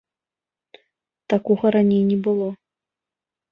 Такога 1.35 1.65
раней 1.77 2.03
не 2.09 2.19
было! 2.31 2.49